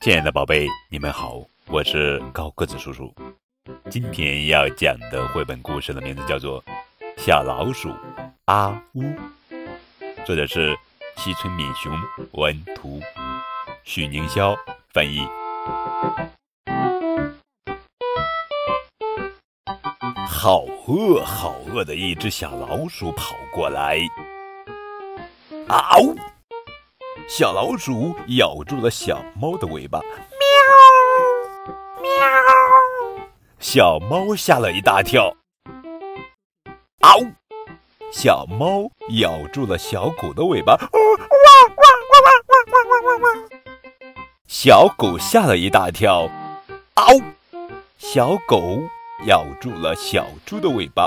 [0.00, 3.14] 亲爱的宝贝，你们好，我是高个子叔叔。
[3.90, 6.62] 今天要讲的绘本故事的名字叫做
[7.18, 7.94] 《小老鼠
[8.46, 9.02] 阿乌》，
[10.24, 10.74] 作者是
[11.16, 11.92] 西村敏雄，
[12.32, 13.00] 文图，
[13.84, 14.56] 许宁霄
[14.94, 15.20] 翻译。
[20.26, 23.98] 好饿，好饿的一只小老鼠跑过来，
[25.68, 26.16] 嗷！
[27.28, 30.08] 小老鼠咬住了小猫的尾巴，喵
[32.00, 32.10] 喵！
[33.58, 35.36] 小猫吓了一大跳，
[37.00, 37.20] 嗷！
[38.10, 38.90] 小猫
[39.20, 40.88] 咬住了小狗的尾巴，哇哇
[41.76, 42.56] 哇哇哇
[42.88, 43.48] 哇哇哇！
[44.46, 46.30] 小狗吓了一大跳，
[46.94, 47.20] 嗷！
[47.98, 48.80] 小狗
[49.26, 51.06] 咬住了小猪的尾巴，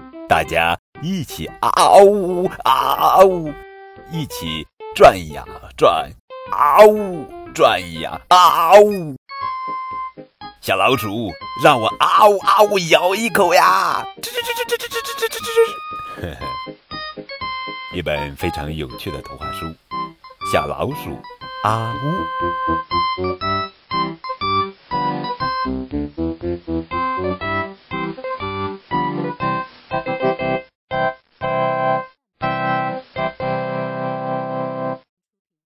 [0.31, 3.53] 大家一起嗷嗷，
[4.13, 4.65] 一起
[4.95, 5.43] 转呀
[5.75, 6.09] 转，
[6.53, 6.87] 嗷
[7.53, 8.81] 转呀嗷。
[10.61, 11.29] 小老鼠，
[11.61, 14.05] 让我嗷嗷咬一口呀！
[14.21, 15.59] 吱吱吱吱吱吱吱吱吱吱。
[16.21, 16.47] 呵呵，
[17.93, 19.65] 一本非常有趣的图画书，
[20.49, 21.09] 《小老鼠》。
[21.67, 22.07] 啊呜。